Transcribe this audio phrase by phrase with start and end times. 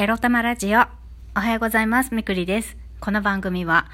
[0.00, 0.82] エロ玉ラジオ。
[1.36, 2.14] おはようございます。
[2.14, 2.76] みくりです。
[3.00, 3.88] この番組は、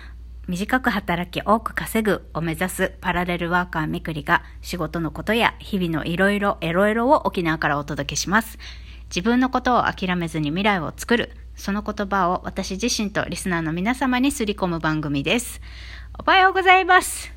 [0.47, 8.59] 短く働き多く稼ぐを目指すパラレルワーカーみくりが仕事のことや日々のいろいろエロエロを沖縄からお届けします。
[9.05, 11.31] 自分のことを諦めずに未来を作る。
[11.57, 15.63] その言葉を私自身とリスナーの皆様にすり込む番組です。
[16.19, 17.33] おはようございます。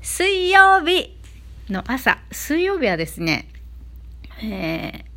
[0.00, 1.18] 水曜日
[1.68, 3.46] の朝、水曜日はですね、
[4.42, 5.09] えー、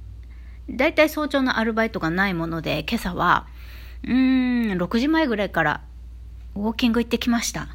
[0.70, 3.48] だいたい早朝のアルバイトがないもので、今朝は、
[4.04, 5.82] うーん、6時前ぐらいから
[6.56, 7.68] ウォーキング行ってきました。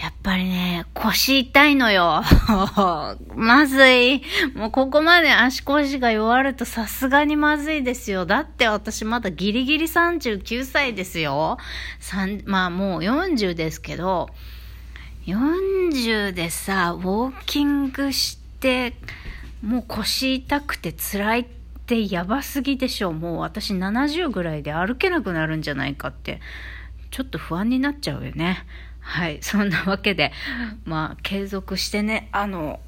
[0.00, 2.22] やっぱりね、腰痛いのよ。
[3.36, 4.22] まずい。
[4.54, 8.24] もうここまで足腰が弱るとさすがにまずいですよ。
[8.24, 11.58] だって私まだギリギリ39歳ですよ。
[12.46, 14.30] まあもう40ですけど、
[15.26, 18.94] 40でさ、ウォーキングして、
[19.62, 21.46] もう腰痛くて辛いっ
[21.86, 23.12] てやばすぎでしょう。
[23.12, 26.40] もう私70ぐらいで歩けなくなるんじゃないかって、
[27.10, 28.64] ちょっと不安になっちゃうよね。
[29.00, 29.38] はい。
[29.42, 30.32] そんなわけで、
[30.84, 32.80] まあ、継続してね、あの、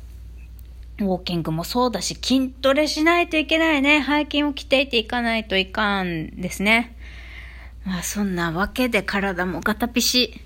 [1.01, 4.05] ウォーキングもそうだし、筋トレしないといけないね。
[4.07, 6.97] 背筋を鍛えていかないといかんですね。
[7.85, 10.41] まあ、そんなわけで体もガタピシ、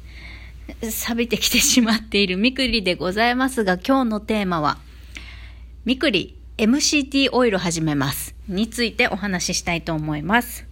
[0.83, 4.79] 錆びてきてしまっているみくりでございますが、今日のテーマは、
[5.87, 8.35] みくり MCT オイル始めます。
[8.49, 10.67] についてお話ししたいと思います。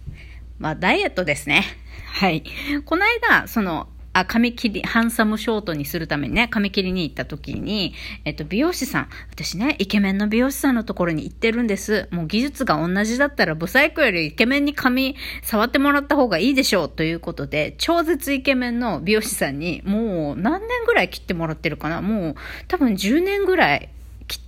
[0.59, 1.63] まあ、ダイエットですね。
[2.11, 2.43] はい。
[2.83, 7.93] この間、その、あ、髪切り、ハンサムショートにするためにね、髪切りに行った時に、
[8.25, 12.09] えっと、美容師さん、私ね、イケメンの美容師さんのところに行ってるんです。
[12.11, 22.35] もう技術が同じだったら、ブサイクよりイケメンに髪触ってもらった方がいいでしょう、ということで、超絶イケメンの美容師さんに、もう何年ぐらい切ってもらってるかなもう、
[22.67, 23.94] 多分10年ぐらい切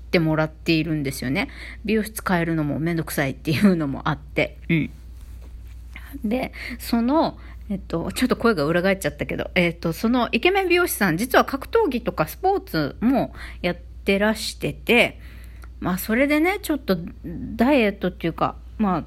[0.08, 1.50] ってもらっているんですよね。
[1.84, 4.90] 美容室変えるのもめんどくさいっていうのもあって、うん。
[6.24, 7.38] で、その、
[7.70, 15.20] えっと、ちょっと声が裏返っちゃったけど、えっと、そのイケメン美容師さん、実は格闘技とかスポーツもやってらしてて、
[15.82, 19.04] まあ、それでね、ちょっとダイエットっていうか、まあ、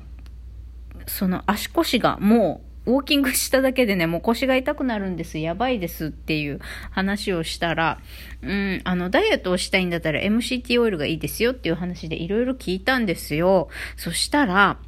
[1.07, 5.39] その足腰がもう、ウォーキングしただけでね、もう腰が痛くなるんです。
[5.39, 6.61] やばいですっていう
[6.91, 7.99] 話をしたら、
[8.43, 13.69] うん、あの、ダイエットをしたいんだったら MCT オイルがいいですよっていう話でいろいろ聞いたんですよ。
[13.97, 14.79] そしたら、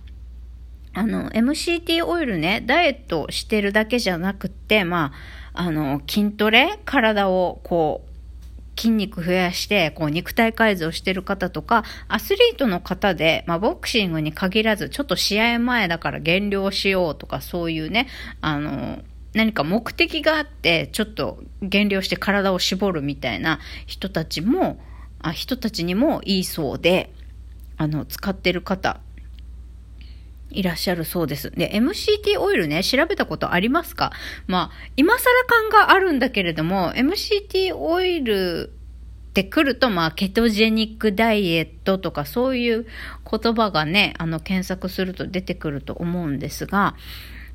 [0.94, 5.12] あの、MCT オイルね、ダイエットしてるだけじゃなくって、ま
[5.52, 8.11] あ、あの、筋トレ体をこう、
[8.76, 18.08] 筋肉増やして、こう、肉体改造してる方とか、アスリートの方で、まあ、ボクシングに限らず、ちょっと試合前だから減量しようとか、そういうね、
[18.40, 19.00] あの、
[19.34, 24.80] 何か目的があって、ちょっと減量して体を絞るみたいな人たちも、
[25.20, 27.12] あ人たちにもいいそうで、
[27.76, 29.00] あの、使ってる方、
[30.54, 31.50] いらっしゃるそうです。
[31.50, 34.12] で、MCT オイルね、調べたことありますか？
[34.46, 38.72] まあ、今更感があるんだけれども、MCT オイル
[39.30, 42.86] って来ると、まあ、ケトジェニックダイエットとかそういう
[43.30, 46.94] 言葉がね、あの、検索すると出てくると思うんですが、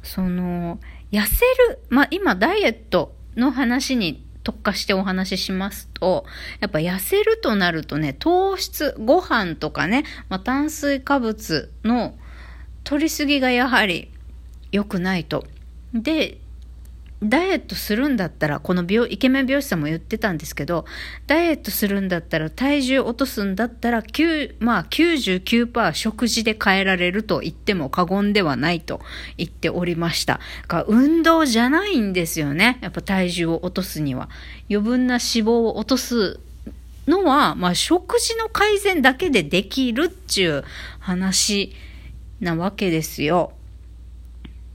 [0.02, 0.80] その、
[1.12, 6.26] 痩せる、まあ、今、ダイエットの話に特化してお話ししますと、
[6.62, 12.16] やっぱ痩せるとなるとね、糖質、ご飯とかね、まあ、炭水化物の
[12.88, 14.10] 取りすぎがやはり
[14.72, 15.46] 良くないと。
[15.94, 16.38] で、
[17.22, 20.86] ダイエットするんだったら、この美、イケメン美容師さんも言ってたんですけど、
[21.26, 29.02] ダイエットするんだったら、体重落とすんだったら、9まあ99%食事で変えられると言っても過言ではないと
[29.36, 30.40] 言っておりました。
[30.70, 32.78] が運動じゃないんですよね。
[32.80, 34.30] やっぱ体重を落とすには。
[34.70, 36.40] 余分な脂肪を落とす
[37.06, 40.64] のは、まあ食事の改善だけでできるっちゅう
[41.00, 41.74] 話
[42.40, 43.54] なわけですよ。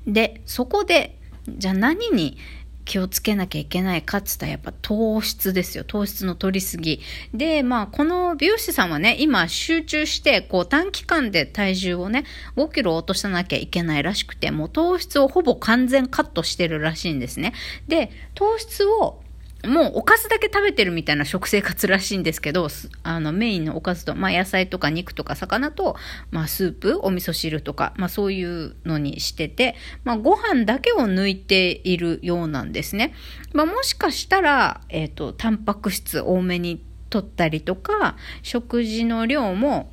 [0.06, 1.18] で、そこで、
[1.48, 2.38] じゃあ何に
[2.84, 5.84] 気をつけなきゃいけないかっつったらやっぱ糖質ですよ。
[5.84, 7.00] 糖質の取りすぎ。
[7.32, 12.24] で、まあこの美容師さんはね、今集中してこう短期間で体重をね、
[12.56, 17.54] 5キロ落とさなきゃいけないらしくて、もう糖質をほぼ完全カットしてるらしいんですね。
[17.86, 19.21] で、糖質を
[19.66, 22.68] もうおかずだけ食べてるみたいな食生活らしいんですけど、
[23.04, 25.96] あのメインのおかずと、まあ野菜とか肉とか魚と、
[26.30, 33.14] まあスープ、お味噌汁とか、まあそういうのにしてて、まあご飯だけを抜いているようなんですね。
[33.52, 39.92] まあもしかしたら、えっ、ー、と、タンパク質多めに取ったりとか、食事の量も、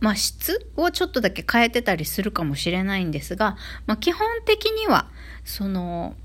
[0.00, 3.56] まあ質をちょっとだけ変えてたりするかもしれないんですが、
[3.86, 5.08] まあ基本的には、
[5.44, 6.16] その、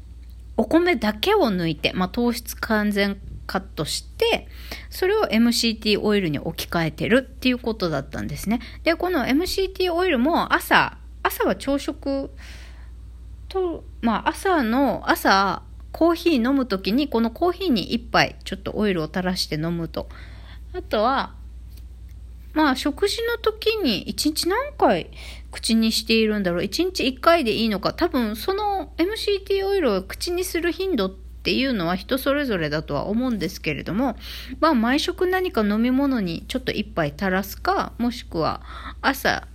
[0.58, 4.48] お米だけを抜いて、まあ、糖質完全カットして、
[4.90, 8.60] それを MCT オイルに置き換えてるっていうことだったんですね。
[8.84, 12.32] で、この MCT オイルも朝、朝は朝食
[13.48, 20.10] と、まあ朝の、朝、コーヒー飲む時にこのコーヒーに1杯ちょっとオイルを垂らして飲むと。
[20.74, 21.34] あとは、
[22.54, 25.10] まあ食事の時に1日何回
[25.58, 26.66] 口にしているんだろう。
[26.66, 27.92] 1日1回でいいのか。
[27.92, 34.18] 多分その MCT オイルを口にする頻度っていうのは人それぞれだとは思うんですけれども、
[34.60, 38.62] まあ毎食何か飲み物にちょっと1杯垂らすか、もしくは
[39.02, 39.48] 朝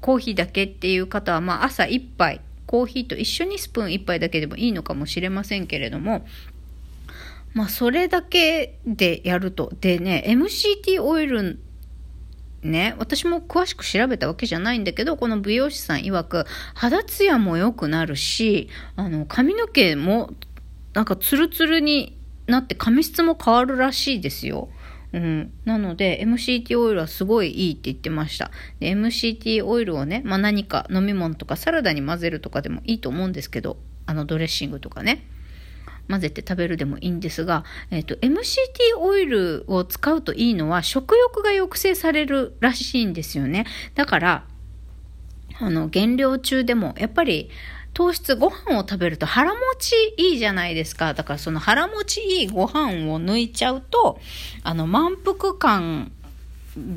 [0.00, 6.26] コーヒーだけっていう方は、まあ朝1杯コーヒーと一緒にスプーン1杯だけでもいいのかもしれませんけれども、
[7.54, 9.72] まあ、それだけでやると。
[9.80, 11.60] でね、MCT オイル
[12.62, 16.44] ね、私も詳しく調べたわけじゃないんだけど、この美容師さん曰く、
[16.74, 20.30] 肌ツヤも良くなるし、あの、髪の毛も、
[20.94, 24.68] なんかツルツルになって髪質も変わるらしいですよ。
[25.12, 25.52] うん。
[25.64, 28.50] なので、MCT オイルはすごいいいって言ってました。
[28.80, 35.24] で、MCT オイルをね、まあ、何か飲み物とかサラダに混ぜるとかでもいいと思うんですけど、あのドレッシングとかね。
[36.08, 43.66] 混ぜて食べるでもいいんですが、えっ、ー、と、MCT オイルを使うといいのは食欲が抑制されるらしいんですよね。
[43.94, 44.44] だから、
[45.60, 47.50] あの、減量中でも、やっぱり、
[47.94, 51.14] 糖質、ご飯を食べると腹持ちいいじゃないですか。
[51.14, 54.20] だからその腹持ちいいご飯を抜いちゃうと、
[54.62, 56.12] あの満腹感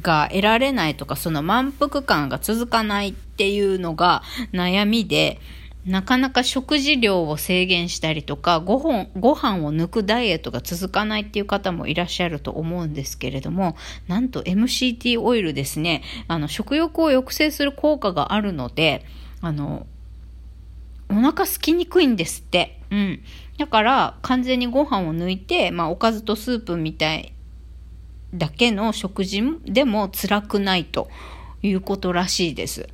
[0.02, 4.22] が得られないとか、その満腹感が続かないっていうのが
[4.54, 5.40] 悩みで、
[5.86, 13.76] なかなか食事量を制限したりとかご飯、ご飯を抜くダイエットが続かないっていう方もいらっしゃると思うんですけれども、
[14.08, 19.06] なんと MCT オイルですね、あの、食欲を抑制する効果があるので、
[19.42, 19.88] あの、
[21.10, 22.80] お腹空きにくいんですって。
[22.92, 23.20] うん。
[23.58, 27.34] だから、完全にご飯を抜いて、まあ、おかずとスープみたい
[28.34, 31.10] だけの食事でも辛くないと
[31.64, 32.88] いうことらしいです。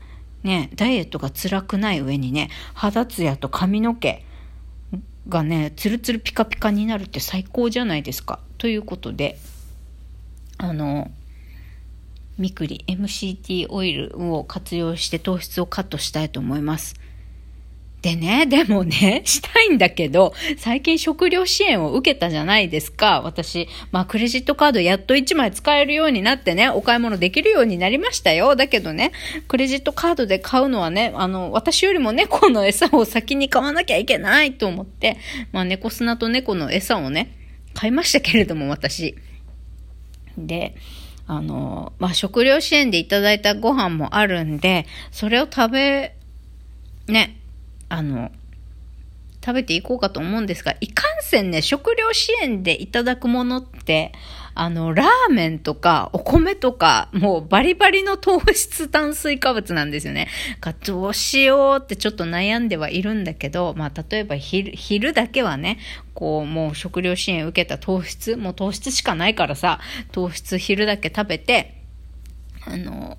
[0.43, 4.23] ね、ダイエットが辛くない上にね、肌ツヤと髪の毛
[5.27, 8.39] がね、ツルツルピカピカになるって最高じゃないですか。
[8.57, 9.37] ということで、
[10.57, 11.11] あの、
[12.37, 16.95] みくり MCT オイルを活用して糖質をカットしたいと思います。
[18.01, 23.21] でね、でもね、 したいんだけど、最近食料支援を受けたじゃないですか。
[23.21, 28.55] 私、まあクレジットカードやっと1枚使えるようになってね、お買い物できるようになりましたよ。
[28.55, 29.13] だけどね、
[29.47, 35.17] クレジットカードで買うのはね、あの、私よりも猫の餌を先に買わなきゃいけないと思って、
[35.51, 37.31] まあ猫砂と猫の餌をね、
[37.73, 39.15] 買いましたけれども、私。
[40.37, 40.75] で、
[41.25, 46.15] あの、まあ食料支援でいただいたご飯もあるんで、それを食べ、
[47.07, 47.36] ね、
[47.89, 48.31] あの、
[49.47, 54.11] 食べていこうかと思うんですが、いかんせんね、食料支援でいただくものって、
[54.55, 60.27] あの、ラーメンとか、お米とか、もうバリバリの糖質炭水化物なんですよね。
[60.59, 65.77] かどうしようってちょっと悩んではいるんだけど、まあ、例えば昼、昼だけはね、
[66.13, 69.79] こう、もう食料支援受けた糖質、もう糖質しかないからさ、
[70.11, 71.83] 糖質昼だけ食べて、
[72.65, 73.17] あの、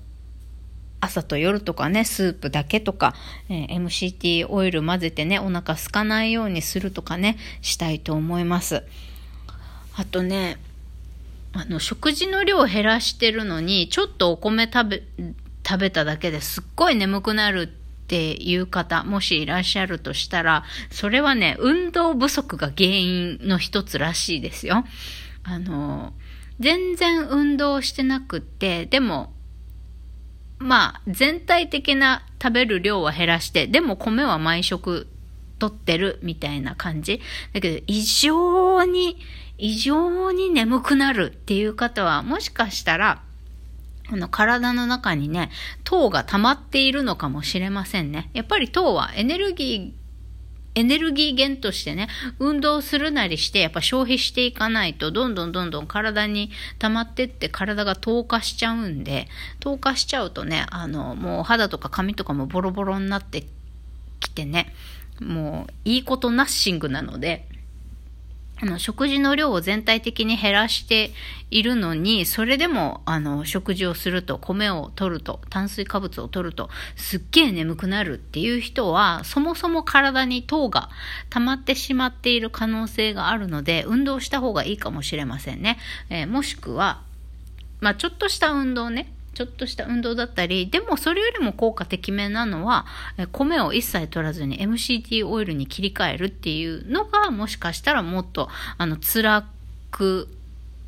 [1.01, 3.15] 朝と夜とかね、スープだけとか、
[3.49, 8.83] えー、MCT オイル混ぜてね、お腹空かないようにするとかね、したいと思います。
[9.95, 10.57] あとね、
[11.53, 15.03] あの、食事の量を減らしてるのに、ちょっとお米食べ、
[15.67, 17.67] 食べただけですっごい眠くなるっ
[18.07, 24.85] ていう方、もしいらっしゃるとしたら、それはね、運動不足が原因の一つらしいですよ。
[25.43, 26.13] あの、
[26.59, 29.33] 全然運動してなくって、でも、
[30.59, 35.07] まあ、全体的な食べる量は減らして、でも米は毎食
[35.57, 37.21] 取ってるみたいな感じ。
[37.53, 39.17] だけど、異常に、
[39.57, 43.21] 異常に眠くなるっていう方は、もしかしたら、
[44.11, 45.51] あの体の中にね、
[45.83, 48.29] 糖が溜まっているのかもしれませんね。
[48.33, 50.08] やっぱり糖はエネルギー
[50.75, 52.07] エネルギー源としてね、
[52.39, 59.27] 運動するなりして、やっぱ消費していかないと、どんどんどんどん体に溜まってって体が透過しちゃうんで、
[59.59, 63.43] 透過しちゃうとね、あの、もう肌とか髪とかもボロボロになって
[64.19, 64.73] きてね、
[65.19, 67.48] もういいことナッシングなので、
[68.61, 71.11] あの、食事の量を全体的に減らして
[71.49, 80.89] いるのに、それでも、あの、食事をすると、米を取ると、炭水化物を取ると、すっげえ眠くなるっていう人は、そもそも体に糖が
[81.29, 85.77] 溜まってしまっている可能性があるので、運動した方がいいかもしれませんね。
[86.09, 87.01] えー、もしくは、
[87.79, 92.85] まあ、ちょっとした運動ね、ちょっとした運動だったり、でもそれよりも効果てきめなのは、
[93.31, 99.47] 米を一切取らずに MCT オイルに切り替えるっていうのが、もしかしたらもっと、あの、辛
[99.91, 100.27] く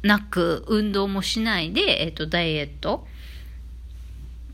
[0.03, 3.07] なく、運動もしないで、えっ、と、ダイエット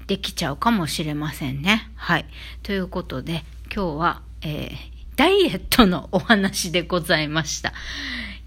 [0.05, 1.89] できちゃうかもしれませんね。
[1.95, 2.27] はい。
[2.61, 4.75] ということで、今日は、えー、
[5.15, 7.73] ダイエットのお話でございました。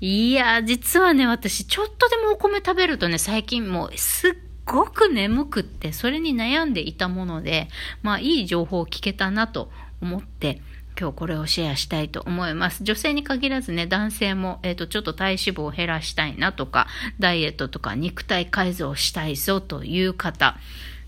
[0.00, 7.68] いや、実はね、私、ちょっとでもお米食べるとね、最近もうすっごく眠くって、それに悩んでいたもので、
[8.02, 9.68] まあ、いい情報を聞けたなと
[10.00, 10.62] 思って、
[10.98, 12.84] 今日これをシェアしたいと思います。
[12.84, 16.86] 女性に限らずね、男性も、えっ、ー、と、ちょっと体脂肪を減らしたいなとか、
[17.18, 20.56] ダイエットとか肉体改造したいぞという方、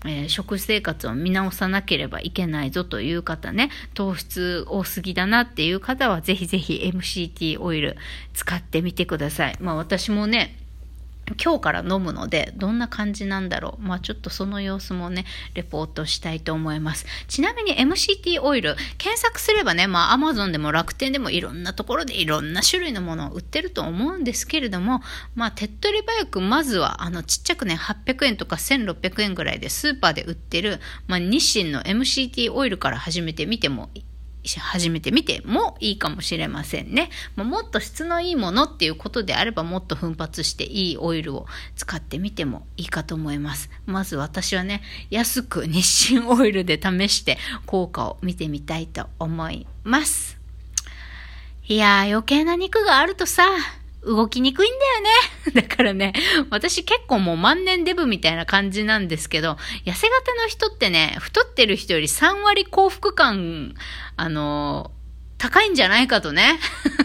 [0.05, 7.95] えー、食生活を見直さなければいけないぞという方ね、糖質多すぎだなっていう方は、ぜひぜひ MCT オイル
[8.33, 9.55] 使ってみてください。
[9.61, 10.57] まあ私もね、
[11.41, 13.81] 今日から飲むので、どんな感じなんだろう。
[13.81, 17.05] まあちょっとその様子もね、レポートしたいと思います。
[17.27, 25.01] ちなみに MCT オイル、検索すればね、まあ Amazon でも楽天でもいろんなところでいろんな種類のものを売ってると思うんですけれども、
[25.35, 34.05] まあ手っ取り早くまずは、あのちっちゃくね、800円とか1600円ぐらいでスーパーで売ってる、まあ日清の MCT オイルから始めてみてもいい
[34.59, 37.09] 始めてみてもいいかもしれませんね。
[37.35, 41.45] もっと質のいいものっていうことであればもっと奮発していいオイルを
[41.75, 43.69] 使ってみてもいいかと思います。
[43.85, 50.37] まず私はね、安く日清オイルで試して効果を見てみたいと思います。
[51.65, 53.47] いやー余計な肉があるとさ、
[54.05, 55.61] 動きにくいんだよね。
[55.67, 56.13] だからね、
[56.49, 63.75] 私結構もう万年デブみたいな感じなんですけど、痩せ型の人ってね、太ってる人より3割幸福感、
[64.15, 64.91] あの
[65.37, 66.59] 高いんじゃないかとね。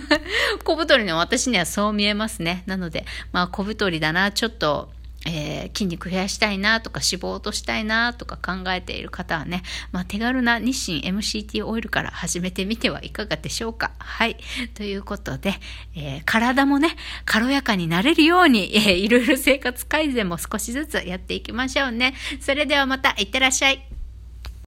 [0.65, 2.63] 小太りの私にはそう見えますね。
[2.67, 4.91] なので、まあ小太りだな、ちょっと
[5.27, 13.91] えー、筋肉増やしたいなとか脂肪落としたいなとか考えている方はね、まあ、手軽な日清 MCT オイルから始めてみてはいかがでしょうか。
[13.99, 14.37] はい。
[14.75, 15.55] ということで、
[15.97, 22.15] えー、体もね、軽やかになれるように、えー、いろいろ生活改善も少しずつやっていきましょうね。
[22.41, 23.98] それではまた、いってらっしゃい。